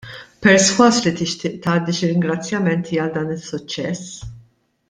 Persważ 0.45 1.01
li 1.07 1.11
tixtieq 1.19 1.59
tgħaddi 1.65 1.95
xi 1.97 2.09
ringrazzjamenti 2.13 3.01
għal 3.05 3.15
dan 3.19 3.33
is-suċċess. 3.37 4.23